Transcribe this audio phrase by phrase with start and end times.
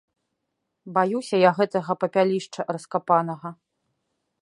[0.95, 3.49] Баюся я гэтага папялішча раскапанага.